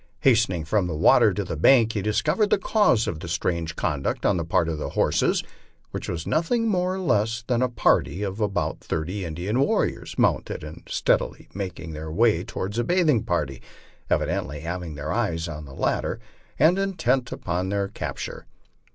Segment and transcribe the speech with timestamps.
[0.21, 3.75] Hasten ing from the water to the bank, he discovered the cause of the strange
[3.75, 5.43] conduct on the part of the horses,
[5.91, 10.63] which was nothing more nor less than a party of about thirty Indian warriors, mounted,
[10.63, 13.61] and stealthily making their way toward the bathing party,
[14.09, 16.19] evidently having their eyes on the latter,
[16.57, 18.47] and intent upon their capture.